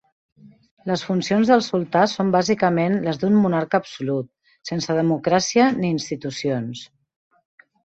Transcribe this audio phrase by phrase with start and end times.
[0.91, 4.29] Les funcions del sultà són bàsicament les d'un monarca absolut,
[4.73, 6.85] sense democràcia ni institucions.